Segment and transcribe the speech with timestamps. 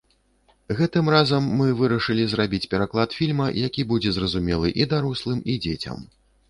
[0.79, 6.07] Гэтым разам мы вырашылі зрабіць пераклад фільма, які будзе зразумелы і дарослым, і дзецям.